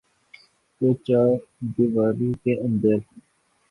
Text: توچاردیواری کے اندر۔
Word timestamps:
توچاردیواری 0.81 2.31
کے 2.43 2.53
اندر۔ 2.61 2.97